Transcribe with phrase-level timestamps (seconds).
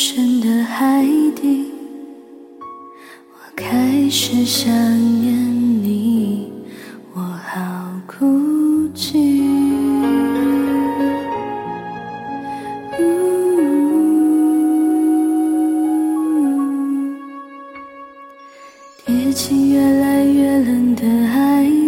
[0.00, 1.04] 深的海
[1.34, 1.72] 底，
[3.32, 4.72] 我开始想
[5.20, 5.34] 念
[5.82, 6.52] 你，
[7.14, 8.24] 我好孤
[8.94, 9.42] 寂。
[12.96, 13.02] 嗯、
[19.04, 21.64] 跌进越来越冷的海。
[21.64, 21.87] 底。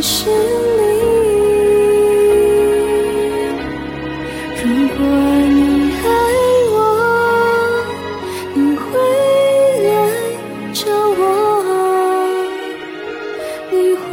[0.00, 0.36] 是你。
[4.62, 4.64] 如
[4.96, 5.00] 果
[5.48, 5.58] 你
[5.92, 6.06] 爱
[6.70, 6.76] 我，
[8.54, 8.84] 你会
[9.84, 9.88] 来
[10.72, 10.80] 找
[11.18, 11.22] 我，
[13.70, 14.06] 你会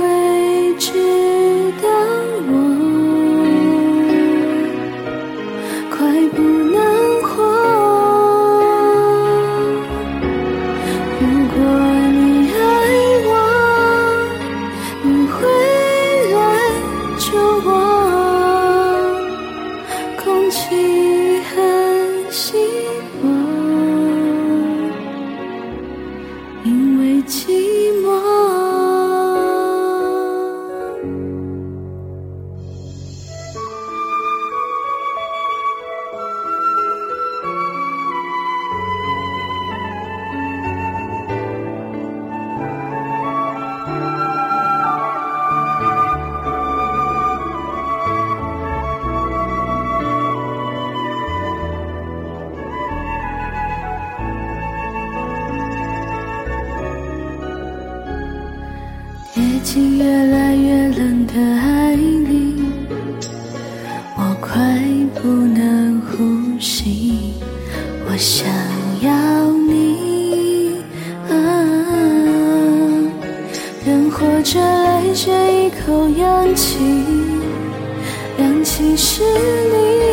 [26.65, 27.45] 因为寂
[28.01, 28.14] 寞。
[59.55, 62.55] 跌进越来越冷的爱里，
[64.17, 64.59] 我快
[65.13, 67.31] 不能呼吸，
[68.05, 68.45] 我想
[69.01, 70.75] 要你。
[71.29, 71.33] 啊，
[73.85, 76.77] 人活着来这一口氧气，
[78.37, 80.04] 氧气是你。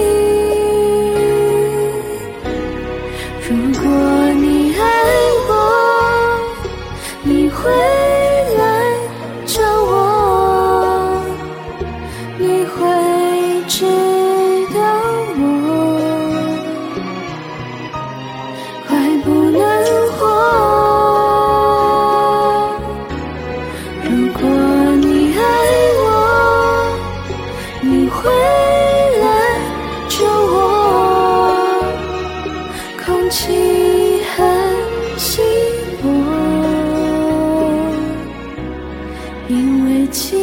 [39.48, 40.34] 因为寂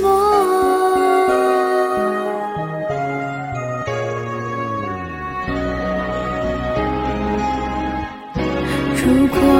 [0.00, 0.08] 寞。
[8.96, 9.57] 如果